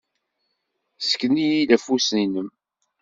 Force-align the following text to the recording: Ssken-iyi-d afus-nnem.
Ssken-iyi-d 0.99 1.69
afus-nnem. 1.75 2.49